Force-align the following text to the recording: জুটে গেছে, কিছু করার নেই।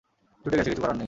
জুটে 0.45 0.57
গেছে, 0.57 0.69
কিছু 0.69 0.81
করার 0.81 0.95
নেই। 0.95 0.99